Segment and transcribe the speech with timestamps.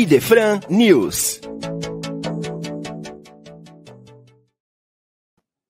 [0.00, 1.42] Idefran News.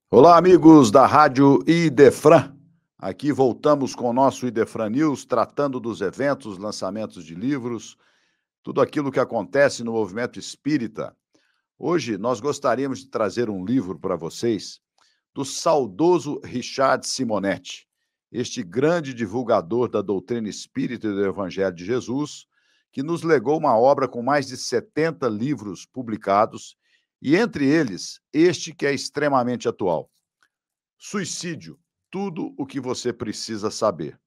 [0.09, 2.57] Olá, amigos da Rádio Idefran.
[2.97, 7.97] Aqui voltamos com o nosso Idefran News, tratando dos eventos, lançamentos de livros,
[8.63, 11.13] tudo aquilo que acontece no movimento espírita.
[11.77, 14.79] Hoje nós gostaríamos de trazer um livro para vocês
[15.35, 17.85] do saudoso Richard Simonetti,
[18.31, 22.47] este grande divulgador da doutrina espírita e do Evangelho de Jesus,
[22.93, 26.77] que nos legou uma obra com mais de 70 livros publicados,
[27.23, 30.11] e entre eles, este que é extremamente atual:
[30.99, 31.79] Suicídio
[32.11, 34.19] Tudo o que você precisa saber.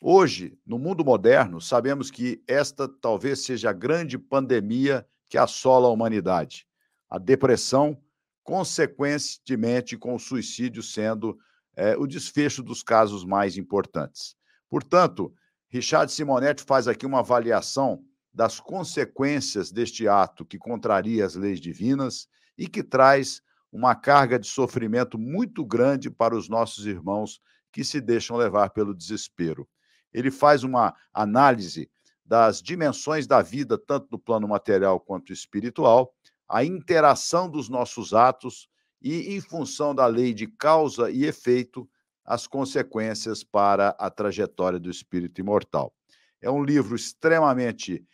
[0.00, 5.90] Hoje, no mundo moderno, sabemos que esta talvez seja a grande pandemia que assola a
[5.92, 6.66] humanidade.
[7.08, 8.02] A depressão,
[8.42, 11.38] consequentemente, com o suicídio sendo
[11.76, 14.34] é, o desfecho dos casos mais importantes.
[14.68, 15.32] Portanto,
[15.72, 22.28] Richard Simonetti faz aqui uma avaliação das consequências deste ato que contraria as leis divinas
[22.58, 23.40] e que traz
[23.72, 27.40] uma carga de sofrimento muito grande para os nossos irmãos
[27.72, 29.66] que se deixam levar pelo desespero.
[30.12, 31.90] Ele faz uma análise
[32.22, 36.14] das dimensões da vida, tanto no plano material quanto espiritual,
[36.46, 38.68] a interação dos nossos atos
[39.00, 41.88] e, em função da lei de causa e efeito,
[42.24, 45.94] as consequências para a trajetória do espírito imortal.
[46.40, 48.04] É um livro extremamente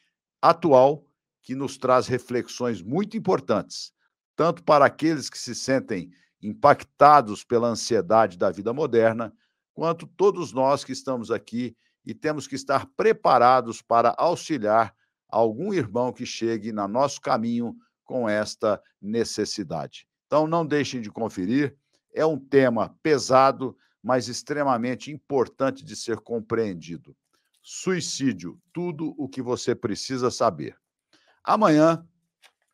[0.40, 1.04] atual
[1.42, 3.92] que nos traz reflexões muito importantes,
[4.36, 6.10] tanto para aqueles que se sentem
[6.42, 9.32] impactados pela ansiedade da vida moderna,
[9.74, 14.94] quanto todos nós que estamos aqui e temos que estar preparados para auxiliar
[15.28, 20.06] algum irmão que chegue no nosso caminho com esta necessidade.
[20.26, 21.76] Então, não deixem de conferir.
[22.14, 27.16] É um tema pesado, mas extremamente importante de ser compreendido.
[27.62, 30.76] Suicídio, tudo o que você precisa saber.
[31.44, 32.06] Amanhã,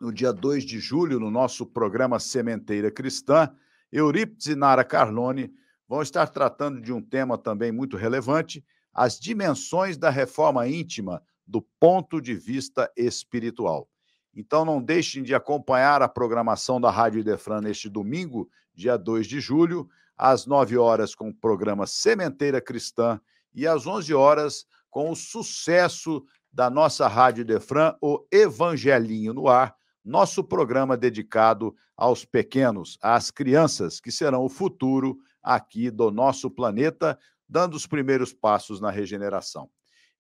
[0.00, 3.54] no dia 2 de julho, no nosso programa Sementeira Cristã,
[3.91, 5.53] Eurípides e Nara Carlone
[5.88, 11.62] vão estar tratando de um tema também muito relevante, as dimensões da reforma íntima do
[11.78, 13.88] ponto de vista espiritual.
[14.34, 19.41] Então não deixem de acompanhar a programação da Rádio Idefran neste domingo, dia 2 de
[19.41, 23.20] julho, às 9 horas com o programa Sementeira Cristã
[23.54, 29.74] e às 11 horas com o sucesso da nossa Rádio Defran, o Evangelinho no Ar,
[30.04, 37.19] nosso programa dedicado aos pequenos, às crianças, que serão o futuro aqui do nosso planeta,
[37.48, 39.69] dando os primeiros passos na regeneração.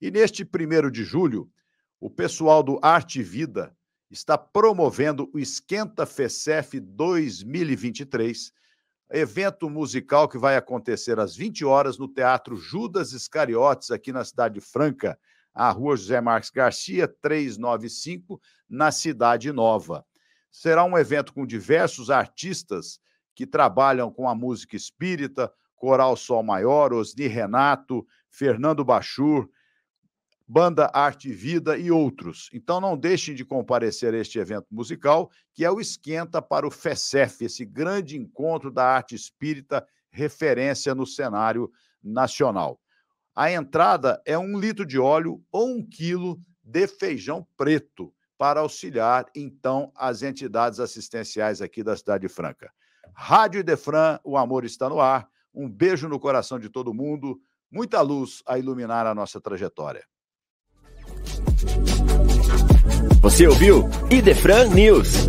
[0.00, 1.48] E neste primeiro de julho,
[2.00, 3.76] o pessoal do Arte Vida
[4.10, 8.52] está promovendo o Esquenta FECEF 2023,
[9.14, 14.60] evento musical que vai acontecer às 20 horas no Teatro Judas Iscariotes, aqui na Cidade
[14.60, 15.16] Franca,
[15.54, 20.04] a Rua José Marques Garcia, 395, na Cidade Nova.
[20.50, 22.98] Será um evento com diversos artistas
[23.36, 29.48] que trabalham com a música espírita, Coral Sol Maior, Osni Renato, Fernando Bachur,
[30.46, 32.50] Banda Arte e Vida e outros.
[32.52, 36.70] Então não deixem de comparecer a este evento musical, que é o Esquenta para o
[36.70, 41.70] FECEF, esse grande encontro da arte espírita, referência no cenário
[42.02, 42.78] nacional.
[43.34, 49.26] A entrada é um litro de óleo ou um quilo de feijão preto para auxiliar,
[49.34, 52.70] então, as entidades assistenciais aqui da Cidade Franca.
[53.14, 55.28] Rádio Idefran, o amor está no ar.
[55.54, 57.40] Um beijo no coração de todo mundo,
[57.70, 60.04] muita luz a iluminar a nossa trajetória.
[63.22, 65.28] Você ouviu Idefran News.